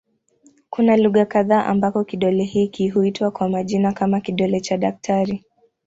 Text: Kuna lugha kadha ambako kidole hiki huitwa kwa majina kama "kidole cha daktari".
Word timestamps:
Kuna 0.69 0.97
lugha 0.97 1.25
kadha 1.25 1.65
ambako 1.65 2.03
kidole 2.03 2.43
hiki 2.43 2.89
huitwa 2.89 3.31
kwa 3.31 3.49
majina 3.49 3.93
kama 3.93 4.21
"kidole 4.21 4.61
cha 4.61 4.77
daktari". 4.77 5.45